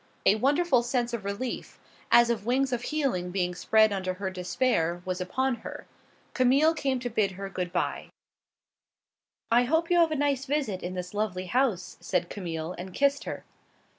A 0.25 0.33
wonderful 0.33 0.81
sense 0.81 1.13
of 1.13 1.23
relief, 1.23 1.77
as 2.11 2.31
of 2.31 2.43
wings 2.47 2.73
of 2.73 2.81
healing 2.81 3.29
being 3.29 3.53
spread 3.53 3.93
under 3.93 4.15
her 4.15 4.31
despair, 4.31 4.99
was 5.05 5.21
upon 5.21 5.57
her. 5.57 5.85
Camille 6.33 6.73
came 6.73 6.97
to 7.01 7.07
bid 7.11 7.33
her 7.33 7.51
good 7.51 7.71
by. 7.71 8.09
"I 9.51 9.65
hope 9.65 9.91
you 9.91 9.99
have 9.99 10.09
a 10.09 10.15
nice 10.15 10.45
visit 10.45 10.81
in 10.81 10.95
this 10.95 11.13
lovely 11.13 11.45
house," 11.45 11.97
said 11.99 12.31
Camille, 12.31 12.73
and 12.79 12.95
kissed 12.95 13.25
her. 13.25 13.45